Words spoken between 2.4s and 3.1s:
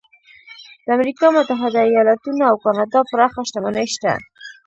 او کاناډا